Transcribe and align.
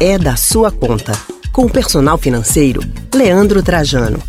é 0.00 0.18
da 0.18 0.36
sua 0.36 0.70
conta. 0.70 1.12
Com 1.52 1.66
o 1.66 1.70
personal 1.70 2.18
financeiro, 2.18 2.80
Leandro 3.14 3.62
Trajano. 3.62 4.20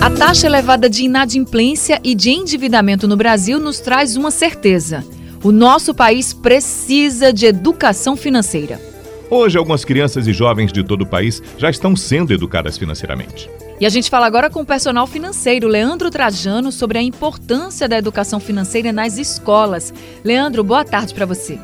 A 0.00 0.10
taxa 0.10 0.46
elevada 0.46 0.88
de 0.88 1.04
inadimplência 1.04 2.00
e 2.04 2.14
de 2.14 2.30
endividamento 2.30 3.08
no 3.08 3.16
Brasil 3.16 3.58
nos 3.58 3.80
traz 3.80 4.16
uma 4.16 4.30
certeza. 4.30 5.04
O 5.42 5.50
nosso 5.50 5.92
país 5.94 6.32
precisa 6.32 7.32
de 7.32 7.46
educação 7.46 8.16
financeira. 8.16 8.80
Hoje, 9.28 9.58
algumas 9.58 9.84
crianças 9.84 10.28
e 10.28 10.32
jovens 10.32 10.72
de 10.72 10.84
todo 10.84 11.02
o 11.02 11.06
país 11.06 11.42
já 11.58 11.68
estão 11.68 11.96
sendo 11.96 12.32
educadas 12.32 12.78
financeiramente. 12.78 13.50
E 13.80 13.86
a 13.86 13.88
gente 13.88 14.08
fala 14.08 14.26
agora 14.26 14.48
com 14.48 14.60
o 14.60 14.66
personal 14.66 15.06
financeiro, 15.06 15.66
Leandro 15.66 16.08
Trajano, 16.08 16.70
sobre 16.70 16.98
a 16.98 17.02
importância 17.02 17.88
da 17.88 17.98
educação 17.98 18.38
financeira 18.38 18.92
nas 18.92 19.18
escolas. 19.18 19.92
Leandro, 20.22 20.62
boa 20.62 20.84
tarde 20.84 21.12
para 21.12 21.26
você. 21.26 21.58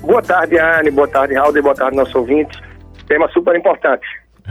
Boa 0.00 0.22
tarde, 0.22 0.58
Anne. 0.58 0.90
Boa 0.90 1.08
tarde, 1.08 1.34
Raul. 1.34 1.62
Boa 1.62 1.74
tarde, 1.74 1.96
nossos 1.96 2.14
ouvintes. 2.14 2.58
Tema 3.06 3.28
super 3.30 3.56
importante. 3.56 4.06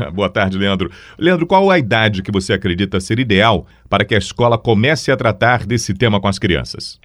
Boa 0.14 0.30
tarde, 0.30 0.58
Leandro. 0.58 0.90
Leandro, 1.18 1.46
qual 1.46 1.70
a 1.70 1.78
idade 1.78 2.22
que 2.22 2.32
você 2.32 2.54
acredita 2.54 3.00
ser 3.00 3.20
ideal 3.20 3.66
para 3.90 4.06
que 4.06 4.16
a 4.16 4.18
escola 4.18 4.58
comece 4.58 5.12
a 5.12 5.18
tratar 5.18 5.66
desse 5.66 5.94
tema 5.94 6.20
com 6.20 6.28
as 6.28 6.40
crianças? 6.40 7.00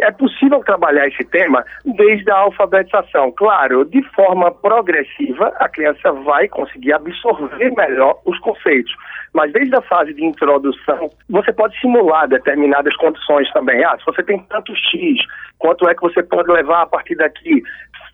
É 0.00 0.10
possível 0.12 0.60
trabalhar 0.60 1.06
esse 1.08 1.24
tema 1.24 1.62
desde 1.84 2.30
a 2.30 2.38
alfabetização. 2.38 3.30
Claro, 3.32 3.84
de 3.84 4.02
forma 4.14 4.50
progressiva, 4.50 5.52
a 5.58 5.68
criança 5.68 6.10
vai 6.10 6.48
conseguir 6.48 6.94
absorver 6.94 7.70
melhor 7.76 8.18
os 8.24 8.38
conceitos. 8.38 8.92
Mas 9.34 9.52
desde 9.52 9.76
a 9.76 9.82
fase 9.82 10.14
de 10.14 10.24
introdução, 10.24 11.10
você 11.28 11.52
pode 11.52 11.78
simular 11.80 12.26
determinadas 12.26 12.96
condições 12.96 13.50
também. 13.52 13.84
Ah, 13.84 13.96
se 13.98 14.06
você 14.06 14.22
tem 14.22 14.38
tanto 14.48 14.74
X, 14.74 15.18
quanto 15.58 15.86
é 15.86 15.94
que 15.94 16.00
você 16.00 16.22
pode 16.22 16.50
levar 16.50 16.82
a 16.82 16.86
partir 16.86 17.14
daqui? 17.16 17.62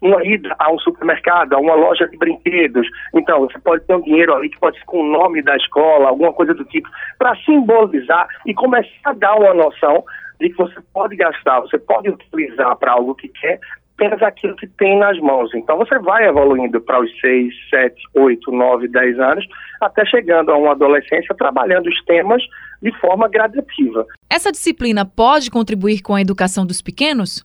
Uma 0.03 0.25
ida 0.25 0.55
a 0.59 0.73
um 0.73 0.79
supermercado, 0.81 1.55
a 1.55 1.59
uma 1.59 1.75
loja 1.75 2.09
de 2.09 2.17
brinquedos. 2.19 2.87
Então, 3.15 3.43
você 3.43 3.59
pode 3.61 3.87
ter 3.87 3.95
um 3.95 4.03
dinheiro 4.03 4.35
ali 4.35 4.51
que 4.51 4.59
pode 4.59 4.77
ser 4.79 4.85
com 4.87 5.01
o 5.01 5.07
nome 5.07 5.41
da 5.41 5.57
escola, 5.57 6.09
alguma 6.09 6.33
coisa 6.33 6.53
do 6.53 6.65
tipo, 6.65 6.89
para 7.17 7.37
simbolizar 7.37 8.27
e 8.45 8.53
começar 8.53 8.91
a 9.05 9.13
dar 9.13 9.37
uma 9.37 9.55
noção 9.55 10.05
de 10.41 10.51
que 10.51 10.57
você 10.57 10.81
pode 10.93 11.17
gastar, 11.17 11.61
você 11.61 11.79
pode 11.79 12.11
utilizar 12.11 12.77
para 12.77 12.93
algo 12.93 13.15
que 13.15 13.29
quer 13.29 13.61
apenas 13.95 14.21
aquilo 14.23 14.57
que 14.57 14.67
tem 14.67 14.99
nas 14.99 15.19
mãos. 15.21 15.51
Então 15.55 15.79
você 15.79 15.99
vai 15.99 16.27
evoluindo 16.27 16.81
para 16.81 17.01
os 17.01 17.21
6, 17.21 17.53
7, 17.71 17.95
8, 18.15 18.51
9, 18.51 18.89
10 18.89 19.19
anos, 19.21 19.47
até 19.81 20.05
chegando 20.05 20.51
a 20.51 20.57
uma 20.57 20.73
adolescência 20.73 21.35
trabalhando 21.37 21.87
os 21.87 22.05
temas 22.05 22.43
de 22.83 22.93
forma 22.99 23.29
gradativa. 23.29 24.05
Essa 24.29 24.51
disciplina 24.51 25.05
pode 25.05 25.51
contribuir 25.51 26.03
com 26.03 26.15
a 26.15 26.21
educação 26.21 26.67
dos 26.67 26.83
pequenos? 26.83 27.45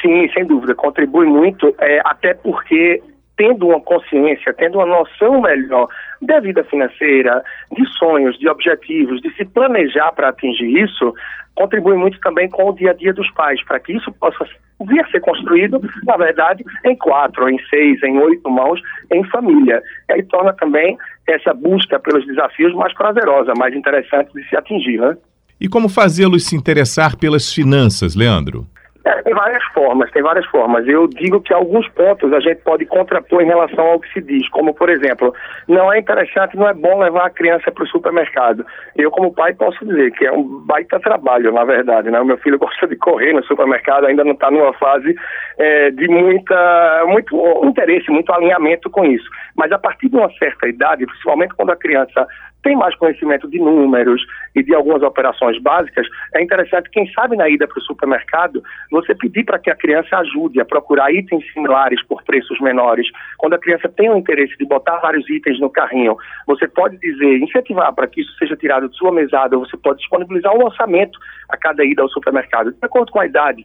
Sim, 0.00 0.28
sem 0.32 0.44
dúvida, 0.44 0.74
contribui 0.74 1.26
muito, 1.26 1.74
é, 1.78 2.00
até 2.04 2.34
porque 2.34 3.00
tendo 3.42 3.66
uma 3.66 3.80
consciência, 3.80 4.54
tendo 4.54 4.78
uma 4.78 4.86
noção 4.86 5.40
melhor 5.40 5.88
da 6.20 6.38
vida 6.38 6.62
financeira, 6.62 7.42
de 7.72 7.84
sonhos, 7.98 8.38
de 8.38 8.48
objetivos, 8.48 9.20
de 9.20 9.34
se 9.34 9.44
planejar 9.44 10.12
para 10.12 10.28
atingir 10.28 10.80
isso, 10.80 11.12
contribui 11.56 11.96
muito 11.96 12.20
também 12.20 12.48
com 12.48 12.70
o 12.70 12.72
dia 12.72 12.92
a 12.92 12.94
dia 12.94 13.12
dos 13.12 13.28
pais, 13.32 13.60
para 13.64 13.80
que 13.80 13.94
isso 13.94 14.12
possa 14.12 14.46
vir 14.86 15.00
a 15.00 15.08
ser 15.08 15.20
construído, 15.20 15.80
na 16.06 16.16
verdade, 16.16 16.64
em 16.84 16.94
quatro, 16.94 17.48
em 17.48 17.58
seis, 17.68 18.00
em 18.04 18.16
oito 18.16 18.48
mãos, 18.48 18.80
em 19.12 19.24
família. 19.24 19.82
E 20.08 20.12
aí 20.12 20.22
torna 20.22 20.52
também 20.52 20.96
essa 21.28 21.52
busca 21.52 21.98
pelos 21.98 22.24
desafios 22.24 22.72
mais 22.74 22.94
prazerosa, 22.94 23.54
mais 23.58 23.74
interessante 23.74 24.32
de 24.34 24.48
se 24.48 24.56
atingir. 24.56 25.00
Né? 25.00 25.16
E 25.60 25.68
como 25.68 25.88
fazê-los 25.88 26.46
se 26.46 26.54
interessar 26.54 27.16
pelas 27.16 27.52
finanças, 27.52 28.14
Leandro? 28.14 28.68
É, 29.04 29.22
tem 29.22 29.34
várias 29.34 29.64
formas, 29.72 30.10
tem 30.12 30.22
várias 30.22 30.46
formas. 30.46 30.86
Eu 30.86 31.08
digo 31.08 31.40
que 31.40 31.52
alguns 31.52 31.88
pontos 31.88 32.32
a 32.32 32.40
gente 32.40 32.62
pode 32.62 32.86
contrapor 32.86 33.42
em 33.42 33.46
relação 33.46 33.84
ao 33.84 34.00
que 34.00 34.12
se 34.12 34.20
diz, 34.20 34.48
como 34.50 34.72
por 34.74 34.88
exemplo, 34.88 35.34
não 35.66 35.92
é 35.92 35.98
interessante, 35.98 36.56
não 36.56 36.68
é 36.68 36.74
bom 36.74 36.98
levar 37.00 37.26
a 37.26 37.30
criança 37.30 37.70
para 37.72 37.82
o 37.82 37.88
supermercado. 37.88 38.64
Eu 38.96 39.10
como 39.10 39.34
pai 39.34 39.54
posso 39.54 39.84
dizer 39.84 40.12
que 40.12 40.24
é 40.24 40.32
um 40.32 40.64
baita 40.64 41.00
trabalho, 41.00 41.52
na 41.52 41.64
verdade, 41.64 42.10
né? 42.10 42.20
O 42.20 42.24
meu 42.24 42.38
filho 42.38 42.58
gosta 42.60 42.86
de 42.86 42.96
correr 42.96 43.32
no 43.32 43.44
supermercado, 43.44 44.06
ainda 44.06 44.22
não 44.22 44.32
está 44.32 44.50
numa 44.50 44.72
fase 44.74 45.14
é, 45.58 45.90
de 45.90 46.08
muita, 46.08 47.04
muito 47.06 47.64
interesse, 47.64 48.10
muito 48.10 48.32
alinhamento 48.32 48.90
com 48.90 49.04
isso. 49.04 49.28
Mas 49.56 49.70
a 49.72 49.78
partir 49.78 50.08
de 50.08 50.16
uma 50.16 50.30
certa 50.38 50.68
idade, 50.68 51.06
principalmente 51.06 51.54
quando 51.54 51.70
a 51.70 51.76
criança 51.76 52.26
tem 52.62 52.76
mais 52.76 52.94
conhecimento 52.94 53.48
de 53.50 53.58
números 53.58 54.24
e 54.54 54.62
de 54.62 54.74
algumas 54.74 55.02
operações 55.02 55.60
básicas, 55.60 56.06
é 56.34 56.42
interessante, 56.42 56.90
quem 56.90 57.10
sabe 57.12 57.36
na 57.36 57.48
ida 57.48 57.66
para 57.66 57.78
o 57.78 57.82
supermercado, 57.82 58.62
você 58.90 59.14
pedir 59.14 59.44
para 59.44 59.58
que 59.58 59.70
a 59.70 59.76
criança 59.76 60.16
ajude 60.18 60.60
a 60.60 60.64
procurar 60.64 61.12
itens 61.12 61.44
similares 61.52 62.02
por 62.06 62.22
preços 62.22 62.60
menores. 62.60 63.06
Quando 63.36 63.54
a 63.54 63.58
criança 63.58 63.88
tem 63.88 64.10
o 64.10 64.16
interesse 64.16 64.56
de 64.56 64.64
botar 64.64 64.98
vários 64.98 65.28
itens 65.28 65.58
no 65.60 65.70
carrinho, 65.70 66.16
você 66.46 66.68
pode 66.68 66.96
dizer, 66.98 67.38
incentivar 67.38 67.92
para 67.92 68.06
que 68.06 68.20
isso 68.20 68.32
seja 68.38 68.56
tirado 68.56 68.88
de 68.88 68.96
sua 68.96 69.10
mesada, 69.10 69.56
você 69.56 69.76
pode 69.76 69.98
disponibilizar 69.98 70.54
um 70.54 70.64
orçamento 70.64 71.18
a 71.48 71.56
cada 71.56 71.84
ida 71.84 72.02
ao 72.02 72.08
supermercado, 72.08 72.70
de 72.70 72.78
acordo 72.80 73.10
com 73.10 73.20
a 73.20 73.26
idade. 73.26 73.64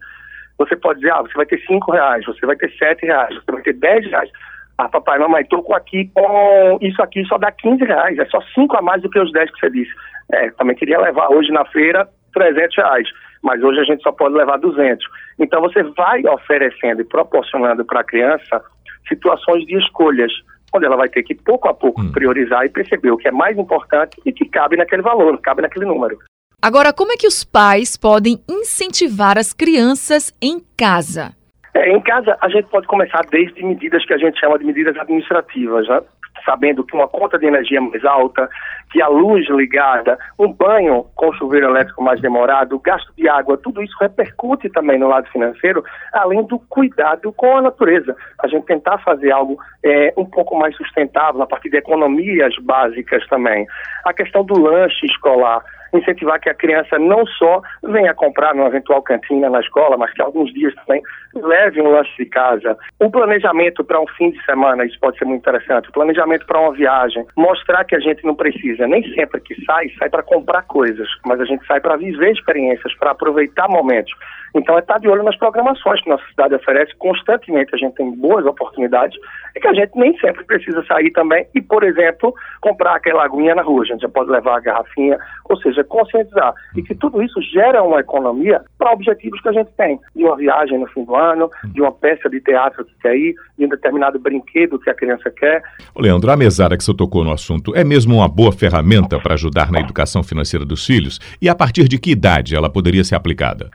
Você 0.57 0.75
pode 0.75 0.99
dizer, 0.99 1.13
ah, 1.13 1.21
você 1.21 1.33
vai 1.33 1.45
ter 1.45 1.59
cinco 1.65 1.91
reais, 1.91 2.25
você 2.25 2.45
vai 2.45 2.55
ter 2.55 2.71
sete 2.77 3.05
reais, 3.05 3.33
você 3.35 3.51
vai 3.51 3.61
ter 3.61 3.73
dez 3.73 4.05
reais. 4.05 4.29
Ah, 4.77 4.87
papai, 4.87 5.17
mamãe, 5.17 5.41
estou 5.41 5.73
aqui 5.73 6.09
com 6.13 6.77
isso 6.81 7.01
aqui 7.01 7.25
só 7.25 7.37
dá 7.37 7.51
15 7.51 7.83
reais, 7.83 8.19
é 8.19 8.25
só 8.25 8.39
5 8.53 8.77
a 8.77 8.81
mais 8.81 9.01
do 9.01 9.09
que 9.09 9.19
os 9.19 9.31
10 9.31 9.51
que 9.51 9.59
você 9.59 9.71
disse. 9.71 9.91
É, 10.31 10.51
também 10.51 10.75
queria 10.75 10.99
levar 10.99 11.31
hoje 11.31 11.51
na 11.51 11.65
feira 11.65 12.07
300 12.33 12.77
reais, 12.77 13.07
mas 13.41 13.63
hoje 13.63 13.79
a 13.79 13.83
gente 13.83 14.03
só 14.03 14.11
pode 14.11 14.35
levar 14.35 14.57
200. 14.57 15.03
Então 15.39 15.61
você 15.61 15.81
vai 15.81 16.21
oferecendo 16.27 17.01
e 17.01 17.05
proporcionando 17.05 17.83
para 17.85 18.01
a 18.01 18.03
criança 18.03 18.61
situações 19.07 19.65
de 19.65 19.77
escolhas, 19.79 20.31
onde 20.71 20.85
ela 20.85 20.97
vai 20.97 21.09
ter 21.09 21.23
que 21.23 21.33
pouco 21.33 21.67
a 21.67 21.73
pouco 21.73 22.01
hum. 22.01 22.11
priorizar 22.11 22.63
e 22.65 22.69
perceber 22.69 23.09
o 23.09 23.17
que 23.17 23.27
é 23.27 23.31
mais 23.31 23.57
importante 23.57 24.21
e 24.25 24.31
que 24.31 24.47
cabe 24.47 24.75
naquele 24.75 25.01
valor, 25.01 25.39
cabe 25.41 25.63
naquele 25.63 25.85
número. 25.85 26.19
Agora, 26.59 26.91
como 26.91 27.11
é 27.11 27.15
que 27.15 27.27
os 27.27 27.43
pais 27.43 27.95
podem 27.95 28.39
incentivar 28.49 29.37
as 29.37 29.53
crianças 29.53 30.35
em 30.41 30.59
casa? 30.75 31.31
É, 31.75 31.91
em 31.91 32.01
casa, 32.01 32.35
a 32.41 32.49
gente 32.49 32.67
pode 32.69 32.87
começar 32.87 33.21
desde 33.29 33.63
medidas 33.63 34.03
que 34.03 34.13
a 34.13 34.17
gente 34.17 34.39
chama 34.39 34.57
de 34.57 34.65
medidas 34.65 34.97
administrativas, 34.97 35.87
né? 35.87 36.01
sabendo 36.43 36.83
que 36.83 36.95
uma 36.95 37.07
conta 37.07 37.37
de 37.37 37.45
energia 37.45 37.81
mais 37.81 38.03
alta, 38.05 38.49
que 38.91 39.01
a 39.01 39.07
luz 39.07 39.47
ligada, 39.49 40.17
um 40.39 40.51
banho 40.51 41.05
com 41.15 41.33
chuveiro 41.33 41.67
elétrico 41.67 42.01
mais 42.01 42.21
demorado, 42.21 42.79
gasto 42.79 43.13
de 43.15 43.27
água, 43.27 43.57
tudo 43.57 43.83
isso 43.83 43.95
repercute 43.99 44.69
também 44.69 44.97
no 44.97 45.07
lado 45.07 45.29
financeiro, 45.29 45.83
além 46.13 46.43
do 46.45 46.57
cuidado 46.57 47.31
com 47.33 47.57
a 47.57 47.61
natureza. 47.61 48.15
A 48.41 48.47
gente 48.47 48.65
tentar 48.65 48.97
fazer 48.99 49.31
algo 49.31 49.57
é, 49.83 50.13
um 50.17 50.25
pouco 50.25 50.57
mais 50.57 50.75
sustentável 50.77 51.41
a 51.41 51.47
partir 51.47 51.69
de 51.69 51.77
economias 51.77 52.55
básicas 52.61 53.27
também. 53.27 53.67
A 54.05 54.13
questão 54.13 54.43
do 54.43 54.59
lanche 54.59 55.05
escolar 55.05 55.61
incentivar 55.93 56.39
que 56.39 56.49
a 56.49 56.53
criança 56.53 56.97
não 56.99 57.25
só 57.25 57.61
venha 57.83 58.13
comprar 58.13 58.53
numa 58.53 58.67
eventual 58.67 59.01
cantina 59.01 59.49
na 59.49 59.59
escola, 59.59 59.97
mas 59.97 60.11
que 60.13 60.21
alguns 60.21 60.53
dias 60.53 60.73
também 60.75 61.01
leve 61.41 61.81
um 61.81 61.91
lanche 61.91 62.11
de 62.17 62.25
casa. 62.25 62.77
Um 62.99 63.09
planejamento 63.09 63.83
para 63.83 63.99
um 63.99 64.07
fim 64.17 64.31
de 64.31 64.43
semana, 64.45 64.85
isso 64.85 64.99
pode 64.99 65.17
ser 65.17 65.25
muito 65.25 65.41
interessante. 65.41 65.89
O 65.89 65.93
planejamento 65.93 66.45
para 66.45 66.59
uma 66.59 66.73
viagem. 66.73 67.25
Mostrar 67.35 67.83
que 67.85 67.95
a 67.95 67.99
gente 67.99 68.23
não 68.25 68.35
precisa, 68.35 68.87
nem 68.87 69.03
sempre 69.13 69.41
que 69.41 69.55
sai, 69.65 69.89
sai 69.97 70.09
para 70.09 70.23
comprar 70.23 70.63
coisas, 70.63 71.07
mas 71.25 71.39
a 71.39 71.45
gente 71.45 71.65
sai 71.65 71.79
para 71.79 71.97
viver 71.97 72.31
experiências, 72.31 72.93
para 72.95 73.11
aproveitar 73.11 73.67
momentos. 73.67 74.13
Então 74.55 74.75
é 74.75 74.79
estar 74.79 74.99
de 74.99 75.07
olho 75.07 75.23
nas 75.23 75.37
programações 75.37 76.01
que 76.01 76.09
nossa 76.09 76.25
cidade 76.29 76.55
oferece 76.55 76.95
constantemente. 76.97 77.73
A 77.73 77.77
gente 77.77 77.95
tem 77.95 78.11
boas 78.11 78.45
oportunidades 78.45 79.17
e 79.55 79.59
que 79.59 79.67
a 79.67 79.73
gente 79.73 79.91
nem 79.95 80.17
sempre 80.19 80.43
precisa 80.45 80.83
sair 80.85 81.11
também 81.11 81.45
e, 81.53 81.61
por 81.61 81.83
exemplo, 81.83 82.33
comprar 82.61 82.95
aquela 82.95 83.25
aguinha 83.25 83.55
na 83.55 83.61
rua. 83.61 83.83
A 83.83 83.85
gente 83.85 84.01
já 84.01 84.09
pode 84.09 84.31
levar 84.31 84.57
a 84.57 84.61
garrafinha, 84.61 85.17
ou 85.49 85.57
seja, 85.57 85.83
conscientizar. 85.83 86.53
E 86.75 86.81
que 86.81 86.95
tudo 86.95 87.21
isso 87.21 87.41
gera 87.41 87.83
uma 87.83 87.99
economia 87.99 88.61
para 88.77 88.91
objetivos 88.91 89.41
que 89.41 89.49
a 89.49 89.53
gente 89.53 89.71
tem. 89.77 89.99
De 90.15 90.23
uma 90.23 90.35
viagem 90.35 90.79
no 90.79 90.87
fim 90.87 91.03
do 91.03 91.15
ano, 91.15 91.26
de 91.73 91.81
uma 91.81 91.91
peça 91.91 92.29
de 92.29 92.39
teatro 92.41 92.85
que 92.85 92.93
quer 93.01 93.15
ir, 93.15 93.35
de 93.57 93.65
um 93.65 93.69
determinado 93.69 94.19
brinquedo 94.19 94.79
que 94.79 94.89
a 94.89 94.93
criança 94.93 95.31
quer. 95.31 95.61
Ô 95.93 96.01
Leandro, 96.01 96.31
a 96.31 96.37
mesada 96.37 96.77
que 96.77 96.83
você 96.83 96.93
tocou 96.93 97.23
no 97.23 97.31
assunto 97.31 97.75
é 97.75 97.83
mesmo 97.83 98.15
uma 98.15 98.27
boa 98.27 98.51
ferramenta 98.51 99.19
para 99.19 99.33
ajudar 99.33 99.71
na 99.71 99.79
educação 99.79 100.23
financeira 100.23 100.65
dos 100.65 100.85
filhos? 100.85 101.19
E 101.41 101.49
a 101.49 101.55
partir 101.55 101.87
de 101.87 101.97
que 101.97 102.11
idade 102.11 102.55
ela 102.55 102.69
poderia 102.69 103.03
ser 103.03 103.15
aplicada? 103.15 103.69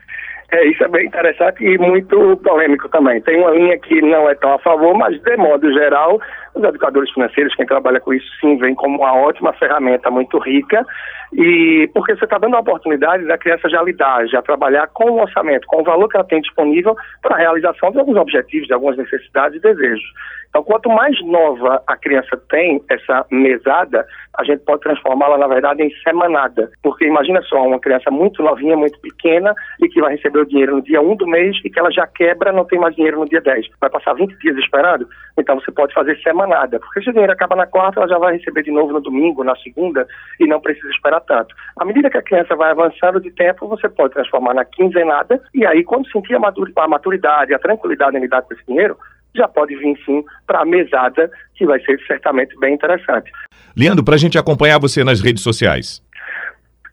É, 0.53 0.67
isso 0.67 0.83
é 0.83 0.87
bem 0.87 1.07
interessante 1.07 1.65
e 1.65 1.79
muito 1.79 2.37
polêmico 2.37 2.87
também. 2.89 3.19
Tem 3.21 3.39
uma 3.39 3.49
linha 3.49 3.75
que 3.79 3.99
não 4.03 4.29
é 4.29 4.35
tão 4.35 4.53
a 4.53 4.59
favor, 4.59 4.93
mas 4.95 5.19
de 5.19 5.35
modo 5.35 5.73
geral, 5.73 6.21
os 6.53 6.63
educadores 6.63 7.11
financeiros, 7.11 7.55
quem 7.55 7.65
trabalha 7.65 7.99
com 7.99 8.13
isso, 8.13 8.27
sim, 8.39 8.55
vem 8.57 8.75
como 8.75 8.99
uma 8.99 9.15
ótima 9.15 9.51
ferramenta, 9.53 10.11
muito 10.11 10.37
rica, 10.37 10.85
e 11.33 11.89
porque 11.91 12.15
você 12.15 12.25
está 12.25 12.37
dando 12.37 12.55
a 12.55 12.59
oportunidade 12.59 13.25
da 13.25 13.35
criança 13.35 13.67
já 13.67 13.81
lidar, 13.81 14.27
já 14.27 14.43
trabalhar 14.43 14.85
com 14.93 15.09
o 15.09 15.21
orçamento, 15.21 15.65
com 15.65 15.81
o 15.81 15.83
valor 15.83 16.07
que 16.07 16.17
ela 16.17 16.27
tem 16.27 16.39
disponível 16.39 16.95
para 17.23 17.33
a 17.35 17.39
realização 17.39 17.91
de 17.91 17.97
alguns 17.97 18.17
objetivos, 18.17 18.67
de 18.67 18.73
algumas 18.75 18.95
necessidades 18.95 19.57
e 19.57 19.59
desejos. 19.59 20.05
Então, 20.53 20.63
quanto 20.63 20.87
mais 20.87 21.19
nova 21.25 21.81
a 21.87 21.97
criança 21.97 22.39
tem 22.47 22.79
essa 22.87 23.25
mesada, 23.31 24.05
a 24.37 24.43
gente 24.43 24.59
pode 24.59 24.81
transformá-la, 24.81 25.35
na 25.35 25.47
verdade, 25.47 25.81
em 25.81 25.89
semanada. 26.03 26.69
Porque 26.83 27.07
imagina 27.07 27.41
só, 27.41 27.65
uma 27.65 27.79
criança 27.79 28.11
muito 28.11 28.43
novinha, 28.43 28.77
muito 28.77 28.99
pequena, 28.99 29.55
e 29.81 29.89
que 29.89 29.99
vai 29.99 30.15
receber 30.15 30.41
o 30.41 30.45
dinheiro 30.45 30.75
no 30.75 30.83
dia 30.83 31.01
1 31.01 31.15
do 31.15 31.25
mês 31.25 31.57
e 31.65 31.71
que 31.71 31.79
ela 31.79 31.91
já 31.91 32.05
quebra, 32.05 32.51
não 32.51 32.65
tem 32.65 32.77
mais 32.77 32.95
dinheiro 32.95 33.19
no 33.19 33.27
dia 33.27 33.41
10. 33.41 33.65
Vai 33.81 33.89
passar 33.89 34.13
20 34.13 34.37
dias 34.37 34.55
esperando? 34.57 35.07
Então 35.39 35.59
você 35.59 35.71
pode 35.71 35.91
fazer 35.91 36.15
semanada, 36.21 36.79
porque 36.79 37.01
se 37.01 37.09
o 37.09 37.13
dinheiro 37.13 37.33
acaba 37.33 37.55
na 37.55 37.65
quarta, 37.65 37.99
ela 37.99 38.07
já 38.07 38.19
vai 38.19 38.37
receber 38.37 38.61
de 38.61 38.69
novo 38.71 38.93
no 38.93 39.01
domingo, 39.01 39.43
na 39.43 39.55
segunda, 39.55 40.05
e 40.39 40.45
não 40.45 40.61
precisa 40.61 40.89
esperar 40.89 41.21
tanto. 41.21 41.55
À 41.77 41.83
medida 41.83 42.11
que 42.11 42.17
a 42.19 42.21
criança 42.21 42.55
vai 42.55 42.69
avançando 42.69 43.19
de 43.19 43.31
tempo, 43.31 43.67
você 43.67 43.89
pode 43.89 44.13
transformar 44.13 44.53
na 44.53 44.65
quinzenada, 44.65 45.41
e 45.51 45.65
aí 45.65 45.83
quando 45.83 46.11
sentir 46.11 46.35
a 46.35 46.87
maturidade, 46.87 47.55
a 47.55 47.59
tranquilidade 47.59 48.17
em 48.17 48.21
lidar 48.21 48.43
com 48.43 48.53
esse 48.53 48.63
dinheiro, 48.67 48.95
já 49.35 49.47
pode 49.47 49.75
vir 49.75 49.97
sim 50.05 50.23
para 50.45 50.61
a 50.61 50.65
mesada, 50.65 51.29
que 51.55 51.65
vai 51.65 51.79
ser 51.81 51.99
certamente 52.05 52.57
bem 52.59 52.73
interessante. 52.73 53.31
Leandro, 53.75 54.03
para 54.03 54.15
a 54.15 54.17
gente 54.17 54.37
acompanhar 54.37 54.79
você 54.79 55.03
nas 55.03 55.21
redes 55.21 55.43
sociais. 55.43 56.01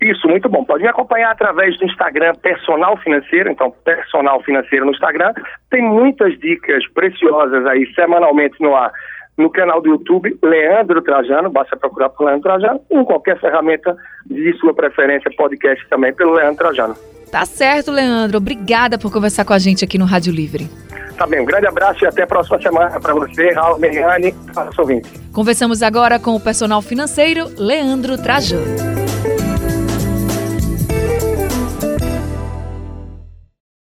Isso, 0.01 0.27
muito 0.27 0.49
bom. 0.49 0.65
Pode 0.65 0.83
me 0.83 0.89
acompanhar 0.89 1.31
através 1.31 1.79
do 1.79 1.85
Instagram 1.85 2.35
Personal 2.37 2.97
Financeiro, 2.99 3.51
então 3.51 3.71
Personal 3.85 4.43
Financeiro 4.43 4.87
no 4.87 4.93
Instagram. 4.93 5.35
Tem 5.69 5.83
muitas 5.83 6.39
dicas 6.39 6.87
preciosas 6.95 7.67
aí 7.67 7.87
semanalmente 7.95 8.57
no 8.61 8.75
ar. 8.75 8.91
No 9.37 9.51
canal 9.51 9.81
do 9.81 9.91
YouTube, 9.91 10.39
Leandro 10.43 11.03
Trajano, 11.03 11.51
basta 11.51 11.77
procurar 11.77 12.09
por 12.11 12.25
Leandro 12.25 12.43
Trajano, 12.43 12.81
em 12.91 13.05
qualquer 13.05 13.39
ferramenta 13.41 13.95
de 14.27 14.53
sua 14.55 14.75
preferência, 14.75 15.31
podcast 15.37 15.87
também 15.89 16.15
pelo 16.15 16.33
Leandro 16.33 16.57
Trajano. 16.57 16.95
Tá 17.31 17.45
certo, 17.47 17.91
Leandro. 17.91 18.39
Obrigada 18.39 18.99
por 18.99 19.13
conversar 19.13 19.45
com 19.45 19.53
a 19.53 19.59
gente 19.59 19.85
aqui 19.85 19.97
no 19.97 20.05
Rádio 20.05 20.33
Livre. 20.33 20.69
Tá 21.17 21.27
bem, 21.27 21.41
um 21.41 21.45
grande 21.45 21.67
abraço 21.67 22.03
e 22.03 22.07
até 22.07 22.23
a 22.23 22.27
próxima 22.27 22.61
semana 22.63 22.99
para 22.99 23.13
você, 23.13 23.53
Raul 23.53 23.79
Meriani, 23.79 24.33
para 24.55 24.71
os 24.71 24.79
ouvintes. 24.79 25.13
Conversamos 25.33 25.83
agora 25.83 26.19
com 26.19 26.35
o 26.35 26.41
personal 26.41 26.81
financeiro 26.81 27.51
Leandro 27.59 28.17
Trajano. 28.17 29.10